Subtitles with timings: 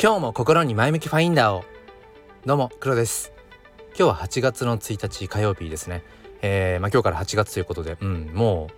[0.00, 1.64] 今日も心に前向きファインダーを。
[2.46, 3.32] どうも黒です。
[3.98, 6.04] 今日は8月の1日火曜日ですね。
[6.40, 8.68] えー、まあ、今日から8月ということでうんも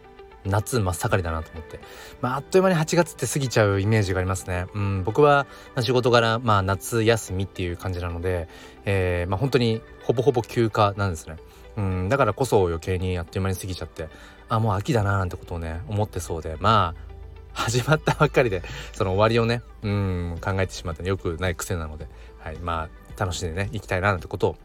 [0.47, 1.79] う夏真っ盛りだなと思って、
[2.23, 4.65] まあ、あっという間に8月って過ぎちゃうイメージがありますね。
[4.75, 5.47] うん、僕は
[5.83, 8.49] 仕事柄、まあ、夏休みっていう感じなので、
[8.87, 11.37] えー、まあ、本当にほぼほぼ休暇なんですね。
[11.77, 14.09] うん、だからこそ余計にあっという間に過ぎちゃって、
[14.49, 17.10] あ、もう秋だななんてことをね、思ってそうで、まあ、
[17.53, 22.07] 始まったばっかりでその終わりをねうん考えてしまったよくない癖なので、
[22.39, 24.57] はい、まあ楽しんでねいきたいななんてことを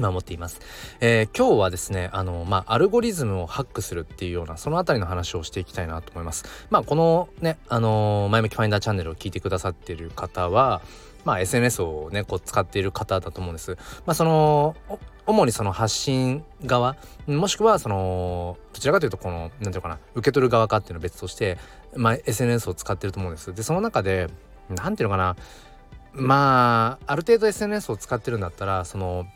[0.00, 0.60] まあ思っています。
[1.00, 6.44] えー、今日はですね、あの、まあ、アルゴリズムをハックするっていうような、そのあたりの話をしていきたいなと思います。
[6.68, 10.82] まあ、このね、あのー、前向きファインダーチャンネルを聞いてくださっている方は、
[11.24, 13.78] まあ、SNS をね、こう使っている方だと思うんです。
[14.04, 14.76] まあ、その、
[15.26, 21.58] 主にその発信側もしくはそのどちらかというとこの何て言うかな受け取る側かっていうのは別として、
[21.96, 23.54] まあ、SNS を使ってると思うんです。
[23.54, 24.28] でその中で
[24.68, 25.36] 何て言うのかな
[26.12, 29.26] まあある程度 SNS を使ってるんだったらその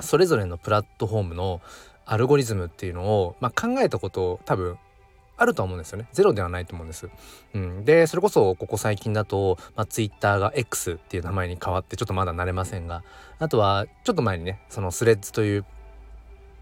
[0.00, 1.60] それぞれのプラットフォームの
[2.04, 4.78] アルゴリズムっていうのを、まあ、考えたこと多分
[5.38, 7.10] あると思うんですよねゼロではないと思うんです。
[7.54, 13.02] うん、でそれこそここ最近だと、まあ、Twitter が X っていう名前に変わってちょっとまだ慣れませんが
[13.38, 15.64] あとはちょっと前にねそのスレッズという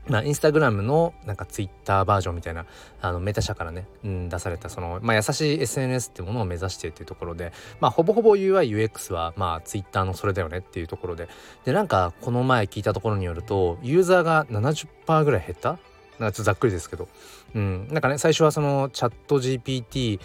[0.08, 2.66] まあ、インスタグラムのなんかツイッターバージョンみたいな
[3.00, 11.28] あのメタ社からね、うん、出されたその、まあ、優しい SNS ってものを目指してっていうところで、まあ、ほぼほぼ UIUX はまあツイッターのそれだよねっていうところで
[11.64, 15.78] でなんかこの前聞いたところによるとユーザーが70%ぐらい減った？
[16.18, 17.08] なんかちょっとざっくりですけど、
[17.54, 20.20] うん、なんかね最初はそのチャット GPT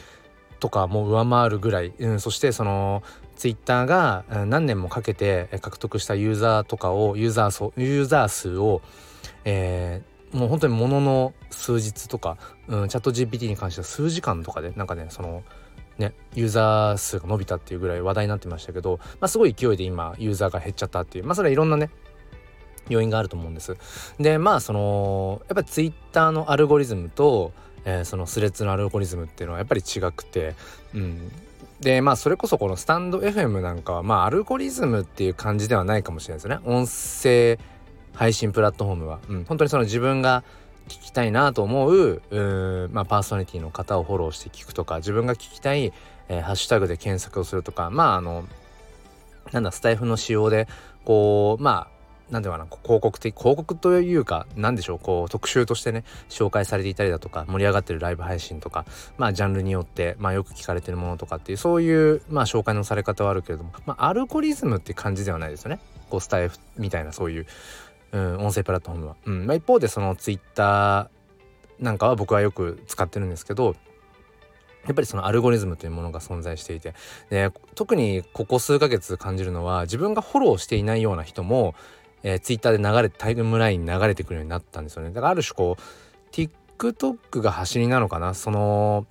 [0.59, 3.02] とかも上回るぐらい、うん、そしてその
[3.40, 8.82] ツイッターが何年もかけて獲得したユーザーとかをユーザー数ユーザー数を、
[9.45, 12.36] えー、もう本当にものの数日とか、
[12.67, 15.44] うん、チャット GPT に関しては数時間とかでなんかねその
[15.98, 21.92] ねユーザー数が伸びたっていうぐらい話題になってましたけど、まあ、すごい勢いで今ユーザーが減っちゃったっていうまあそれはいろんなね
[22.89, 23.78] 要因があると思うんです。
[24.20, 27.54] でまあそのやっぱりツイッターのアルゴリズムと、
[27.86, 30.55] えー、そのスレッズのアルゴリズムっていうのはやっぱり違くて、
[30.94, 31.32] うん、
[31.82, 36.60] でまあそれこそこのスタンド FM なんかはまあアルゴリズムっていう感じではないかもしれないですね。
[36.66, 37.58] 音声
[38.14, 40.44] 配信プラットフォームは、うん、本当にその自分が
[40.90, 45.94] 聞きたいなと思うう、まあ、パーソナリティの方をフォローして聞くとか自分が聞きたい、
[46.28, 48.44] えー、ハッシュタグで検索をするとかまああの
[49.54, 50.67] なんだスタイフの仕様で
[51.06, 51.98] こうまあ
[52.32, 58.86] 何て言うかな広告的広告というか何でしょうこう特集としてね紹介されていたりだとか盛り上がってるライブ配信とか
[59.17, 65.80] まあジャンルによってまあよく聞かれてるものとかっていうそういうまあ紹介のされ方はあるけれどもまあアルゴリズムって感じではないですよね
[66.10, 67.45] こうスタイフみたいなそういう、
[68.12, 69.16] うん、音声プラットフォームは。
[69.26, 73.76] うんまあ、一方でそのツイッターなんかは僕はよく使ってるんですけど
[74.86, 76.94] やっぱりそのアルゴリズムというものが存在していて
[77.30, 81.76] で特にここ数ヶ月感じるのは自分がフォローしていないような人も
[82.23, 85.09] えー、ツイッターで流れてタイムラインに流れてくるようになったんですよね。
[85.11, 88.33] だからある種こう TikTok が走りなのかな。
[88.33, 89.07] その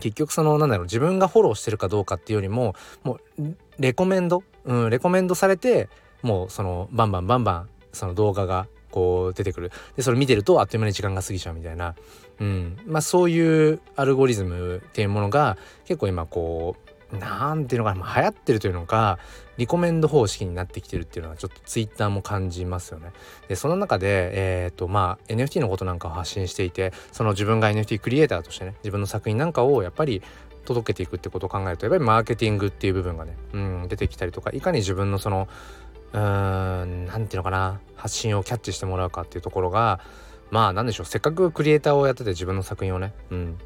[0.00, 5.88] 結局そのなんだろう自分がフォローしてるかどうかっていうよりももうレコメンド、うん、レコメンドされて
[6.22, 9.70] もうそのバンバンバンバンその動画がこう出てくる。
[9.96, 11.94] でそれ見てるとあっという間に時間が過ぎちゃうみたいな、
[12.40, 12.78] うん。
[12.86, 16.76] まあ、そういうアルゴリズムっていうものが結構今こ
[17.12, 19.18] う何ていうのかな、まあ、流行ってるというのか
[19.58, 23.12] リコメンド方式になってきてるっていうのはちょっとツイッターも感じますよね。
[23.48, 24.30] でその中で、
[24.64, 30.22] えーとまあ、NFT のことなんかを発信していてその自分が NFT クリエイターとしてね自分の作品なんかをやっぱり
[30.64, 35.48] 届けていくってことを考えるとやっぱりマーケティングっていう部分がね、うん、出てきたりとかいかに自分のその
[36.12, 40.00] うーん何ていうのかな発信をキャッチしてもらうかっていうところが
[40.50, 43.58] まあ何でしょうせっかくクリエイターをやってて自分の作品をね、うん、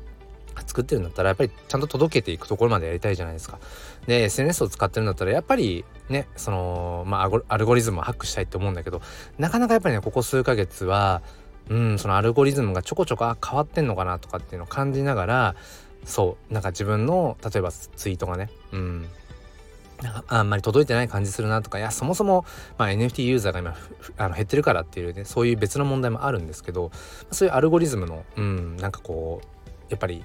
[0.66, 3.59] 作ってるんだったらやっぱりちゃんと届けていくところまでやりたいじゃないですか。
[4.06, 9.03] で SNS を使ってるんだったらやっぱりねそのまあアルゴリズムをハックしたいって思うんだけど
[9.38, 11.22] なかなかやっぱりねここ数ヶ月は
[11.69, 15.55] うんそのアルゴリズムがちょこちょこあ変わってんのかなとかっていうのを感じながら
[16.05, 19.08] そうなんか自分の例えばツイートがねうん
[20.29, 22.44] あんまり届いてない感じするなとかいやそもそも、
[22.79, 23.76] まあ、NFT ユーザーが今
[24.17, 26.90] あの減ってるからっていうねそういう別の問題もあるんですけど
[27.31, 29.60] そういうアルゴリズムのうんなんかこう
[29.90, 30.25] やっぱり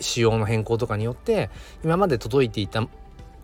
[0.00, 1.50] 仕様の変更とかによって
[1.82, 2.86] 今まで届いていた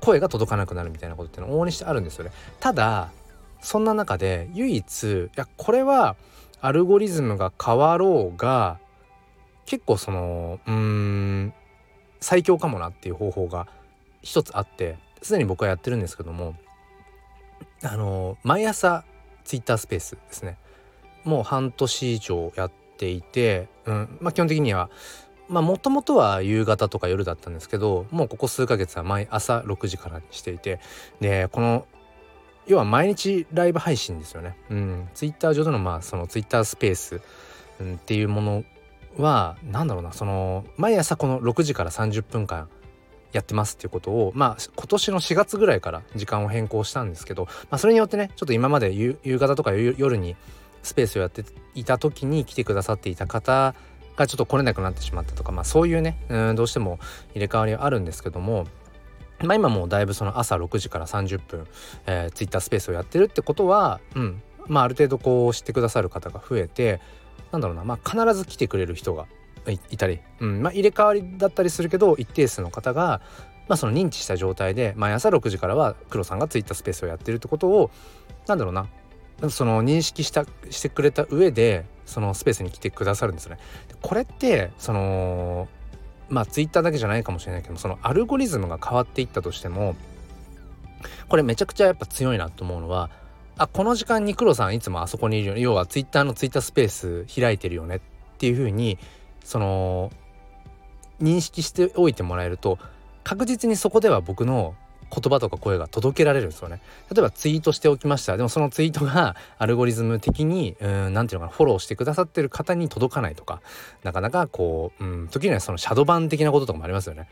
[0.01, 2.33] 声が届かなくなるみたいなことっての往々にしてあるんですよね。
[2.61, 3.11] ただ
[3.61, 6.17] そんな中で唯一いやこれは
[6.61, 8.79] アルゴリズムが変わろうが
[9.67, 11.55] 結構そのうーん
[12.21, 13.69] 最強かもなっていう方法が
[14.23, 16.55] 一つあってすでに僕はやってるんですけども
[17.83, 19.05] あの毎朝
[19.45, 20.57] ツイッタースペースですね
[21.25, 24.91] もう半年以上やっていて、うんまあ、基本的には
[25.49, 30.81] まあもともとは夕方とか夜だったんですけどもうここ数ヶ月は毎朝6時からにしていて
[31.21, 31.87] でこの
[32.67, 34.57] 要は毎日ライブ配信ですよね。
[34.71, 37.21] うん、ツイッター上でのまあそのツイッタースペース、
[37.81, 38.65] うん、っていうもの
[39.19, 42.69] は何だろうなその毎朝この6時から30分間
[43.33, 50.37] やってますっていうことをまあ今年の4月ぐらいから時間を変更したんですけど、まあ、それによってねちょっと今まで夕方とか夜に
[50.83, 53.75] スペースをやっていた時に来てくださっていた方
[54.17, 56.99] がちょっと来れなくなってしまったとかまあそういうねうんどうしても
[57.35, 58.67] 入れ替わりはあるんですけども
[59.41, 61.67] まあ今もうだいぶその朝6時から30分、
[62.07, 67.01] えー、ツイッタースペースをやってるってことはうんまあある程度こう知ってくださる方が増えて
[67.51, 69.27] なんだろうなまあ必ず来てくれる人が
[69.67, 73.21] いたり、うんまあ、入れ替わりだったりするけど一定数の方が、
[73.69, 77.91] まあ、その認知した状態で毎朝6時からは黒さんがツイッタースペースをやってるってことを
[78.49, 78.89] なんだろうな
[79.51, 83.59] その認識したしてくれた上でそのスペースに来てくださるんですよね。
[84.01, 85.69] これってその
[86.29, 89.95] まあツイッターだけじゃないかもしれないけどそのアルゴリズムが変わっていったとしても
[91.29, 93.11] これめちゃくちゃやっぱ強いなと思うのは
[93.59, 98.01] あこの時間に黒さんいつもあそこにいるよね要はツイッターのツイッタースペース開いてるよねっ
[98.39, 98.99] ていうふうに
[99.45, 100.11] その
[101.21, 102.79] 認識しておいてもらえると
[103.25, 104.75] 確実にそこでは僕の
[105.13, 106.81] 言葉とか声が届けられるんですよね。
[107.11, 108.37] 例えばツイートしておきました。
[108.39, 113.61] でもそのツイートが アルゴリズム的に何て言うのかなフォローしてくださってる方に届かないとか
[114.03, 117.29] なかなかこう、うん、時にはそのシャドバ的なこととかもありますよね。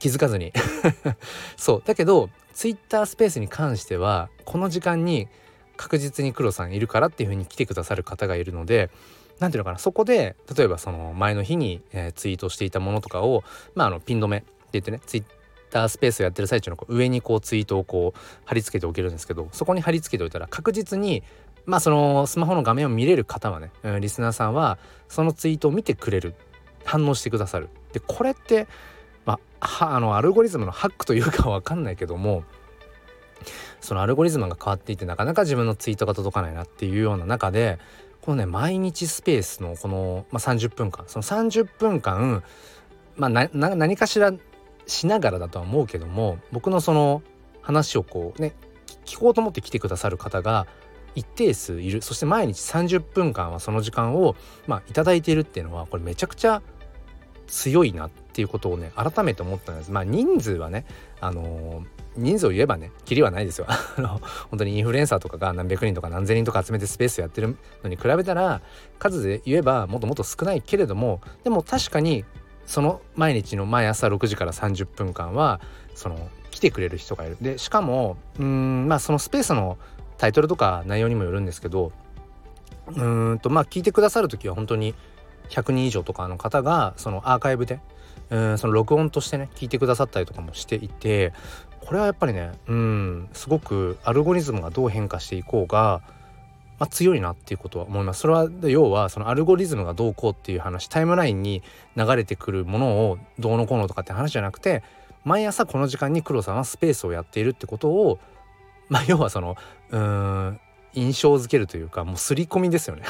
[0.00, 0.52] 気づかずに。
[1.56, 1.82] そう。
[1.84, 5.28] だけどツイッタースペースに関してはこの時間に
[5.76, 8.90] 確実に黒さんいるからっていう風に来てくださる方がいるので
[9.38, 13.44] 何ていうのかなそこで例えばその前の日に、えー、ツイートしていたものとかを
[13.74, 15.24] まああのピン止めって言ってねツイッ
[15.70, 21.22] タースペースをやってる最中の上にこうツイートをこう貼り付けておけるんですけどそこに貼り付けておいたら確実に
[21.66, 24.78] まあそのスマホの画面を見れる方はね、うん、リスナーさんは
[25.08, 26.34] そのツイートを見てくれる
[26.84, 27.68] 反応してくださる。
[27.92, 28.66] でこれって
[29.24, 32.44] まああのアルゴリズムのハックというか分かんないけども
[33.80, 37.78] そのアルゴリズムが変わっていてなかなか自分のツイートが届かないなっていうような中で
[38.20, 42.42] このね毎日スペースのこの、まあ、30分間その30分間
[43.16, 44.32] まあ何かしら
[44.90, 47.22] しながらだとは思うけども僕のその
[47.62, 48.54] 話をこうね
[49.04, 50.66] 聞こうと思って来てくださる方が
[51.14, 52.02] 一定数いる。
[52.02, 56.62] そして毎日30分間はその時間をまあ頂いているっていうのはこれめちゃくちゃ
[57.46, 59.92] 強いなっていうことをね改めて思ったんです。
[59.92, 60.84] まあ人数はね
[61.20, 63.66] あのー、人数を言えばねキリはないですよ。
[64.50, 68.60] 本当にインフルエンサーとかが何百人とか何千人とか集めてスペースやってるのに比べたら
[68.98, 72.24] 数で言えばもっともっと少ないけれどもでも確かに
[72.70, 75.60] その毎日の毎朝6時から30分間は
[75.96, 77.36] その来てくれる人がいる。
[77.40, 79.76] でしかもうんまあそのスペースの
[80.18, 81.90] タイトルとか内容にもよるんですけど
[82.94, 84.94] うんとまあ聞いてくださる時は本当に
[85.48, 87.80] 100人以上とかの方がそのアーカイブで
[88.30, 91.32] うんその録音としてね聞いてくださったりとかもしていて
[91.80, 96.02] これはやっぱりねうんすごくアルゴリズムがどう変化していこうが、
[96.80, 98.20] まあ、強いなっていうことは思います。
[98.20, 101.62] それは要はそのアルゴリズムがどうこうっていう話タイムラインに
[101.94, 104.82] 流れてくるものをどうのこうのとかって話じゃなくて
[105.24, 108.18] 毎朝この時間に黒さんはスペースをやっているってことを
[108.88, 109.56] まあ要はその
[109.90, 110.60] うん
[110.94, 113.02] 印象づけるというかもう刷り込みですよね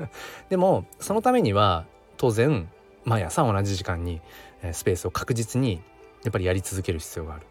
[0.48, 1.84] でもそのためには
[2.16, 2.66] 当然
[3.04, 4.22] 毎朝同じ時間に
[4.72, 5.82] スペースを確実に
[6.24, 7.46] やっぱりやり続ける必要がある。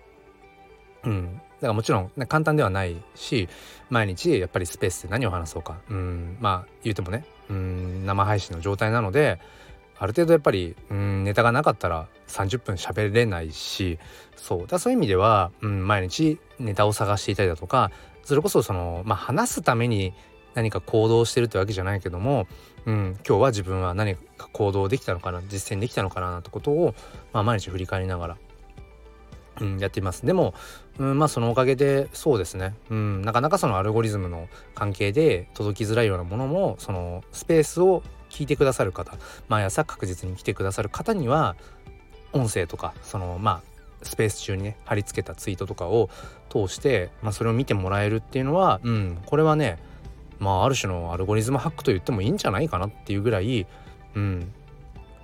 [1.05, 3.50] うん、だからもちろん簡単ではないし
[3.90, 5.78] 毎日やっぱりスペースで何を話そうか。
[5.90, 9.40] うんまあ言うてもねうん生配信の状態なので
[9.98, 13.98] ある程度やっぱりうんネタがなかったら30分喋れないし
[14.36, 14.68] そう。
[14.68, 17.92] だそういう意味では、うん、毎日ネタを探していたりだとか
[18.24, 20.14] それこそその、まあ、話すために
[20.54, 22.48] 何か行動してるってわけじゃないけども、
[22.86, 26.96] うん、今日は自分は何か行動できたのかな実践できたのかなってことを、
[27.32, 28.38] まあ、毎日振り返りながら、
[29.60, 30.26] うん、やっています。
[30.26, 30.54] でも、
[31.00, 39.16] うん、まあそのおかげでそうですね、うん、なかなかそのアルゴリズムの関係で届きづらいようなものもそのスペースを聞いてくださる方
[39.48, 41.56] 毎朝確実に来てくださる方には
[42.34, 46.10] 音声とかそのまあスペース中にね貼り付けたツイートとかを
[46.50, 49.78] 通して、まあ、それを見てもらえるっていうのは、うん、これはね
[50.40, 53.66] まあある種のアルゴリズムハックと言ってもいいんじゃないかなっていうぐらい、
[54.16, 54.54] うん、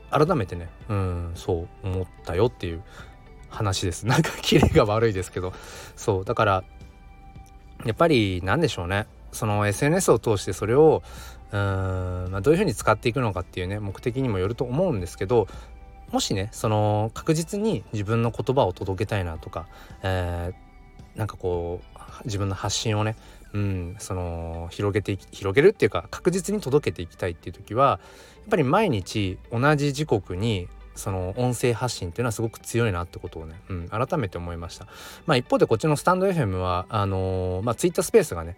[0.09, 2.83] 改めてね、うん、そう思ったよっていう
[3.53, 4.05] 話です。
[4.07, 5.53] なんかキレが悪いですけど。
[5.95, 6.25] そう。
[6.25, 6.63] だから
[7.85, 9.07] やっぱり何でしょうね。
[9.31, 11.01] その SNS を通してそれを
[11.53, 11.59] うん、
[12.31, 15.47] まあ、どういうふうに使っていくのかっていうね目的にもよると思うんですけど
[16.11, 19.67] もしねその確実に自分の言葉を届けたいなとか、
[20.01, 23.15] えー、なんかこう自分の発信をね、
[23.53, 27.99] うん、その広げて広げるっていうか確実に届けていきたいっていう時は
[28.37, 34.87] やっぱり毎日同じ時刻にその音声発信っていうのはすごく強いなってことをね、うん、改めて思いました。
[35.25, 38.55] まあ一方でこっちのスタンド FM はあのー、まあツイッタースペースがね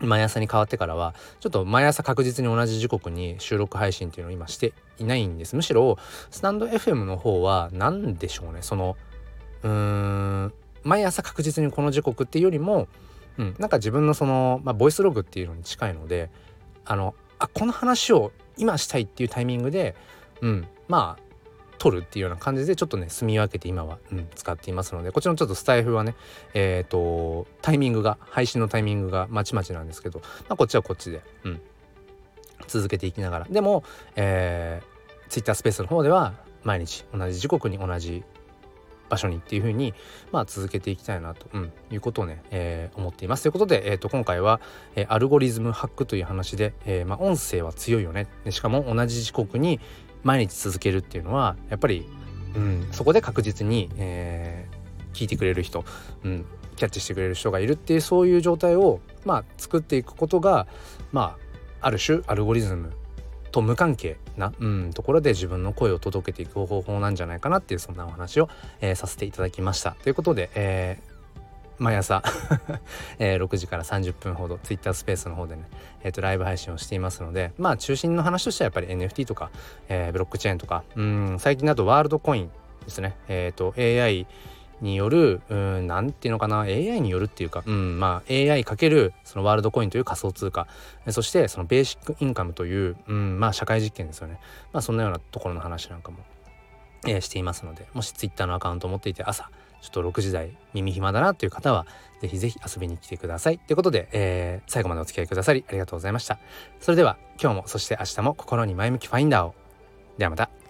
[0.00, 5.56] 毎朝に変わってからはちょっと毎朝確実に同じ時刻に収録配信っていうのを今していないんです。
[5.56, 5.98] むしろ
[6.30, 8.62] スタンド FM の方は何でしょうね。
[8.62, 8.96] その
[9.62, 12.88] うーん毎朝確実にこの時刻っていうよりも、
[13.38, 16.30] うん、なんか自分のその、まあ、ボイスログっていうのに近いので
[16.84, 19.96] あのあこの話を今したいっていうタイミングで、
[20.42, 21.24] うん、まあ
[21.78, 26.14] 取るっていうような感じでちょっとね住み分けて今は、うん、使っていますのでこちらのちょっとスタイフはね
[26.54, 31.60] えっ、ー、とタイミングが配信のタイミングがまちまちなんですけど、まあ、こっちはこっちで、うん、
[32.66, 33.84] 続けていきながらでも、
[34.16, 38.24] えー、Twitter スペースの方では毎日同じ時刻に同じ
[39.08, 39.94] 場所にっていう風に
[40.32, 43.42] まあ続けていきたいなと、うん、いうことをね、えー、思っています。
[43.42, 44.60] ということで、えー、と今回は、
[44.96, 49.78] えー、アルゴリズムハックという話で、えーまあ、音声は強いよねでしかも同じ時刻に
[50.24, 52.06] 毎日続けるっていうのはやっぱり、
[52.56, 55.84] うん、そこで確実に、えー、聞いてくれる人、
[56.24, 56.44] うん、
[56.76, 60.66] キャッチしてくれる人がいるっていうそういう状態を、まあ、作っていくことが、
[61.12, 61.36] ま
[61.80, 62.92] あ、ある種アルゴリズム
[63.52, 68.48] と無関係な、うん、ところで自分の声を届けていく方法なんじゃないかなっていうそんなお話を、
[68.80, 69.92] えー、させていただきました。
[70.02, 71.13] ということで、えー
[71.78, 72.22] 毎朝
[73.18, 75.64] えー、6時から30分ほど Twitter スペースの方でね、
[76.02, 79.50] えー、とライブ配信をしていますのでまあ中心の話としてはやっぱり NFT とか、
[79.88, 82.50] えー、ブロックチェーンとかうん最近だとワールドコイン
[82.84, 83.16] ですね。
[83.28, 84.26] えっ、ー、と AI
[84.80, 90.66] によるうんなんていうのかな AI によるっていうか、うん、まあ AI かけるそのワールドコインという仮想通貨
[91.10, 94.38] そしてそのベーシックインカムという、うん、まあ社会実験ですよね。
[94.72, 96.18] まあそんなようなところの話なんかも、
[97.06, 99.50] えー、していますのでもし Twitter のアカウントを持っていて朝
[99.84, 101.86] ちょっと6時台耳暇だなという方は
[102.22, 103.58] ぜひぜひ遊びに来てください。
[103.58, 106.38] ということで、えー、最後までお付き合いくださりありがとうございました。
[106.80, 109.54] それでは今日もそして明日も心に前向きファインダーを。
[110.16, 110.63] ではまた。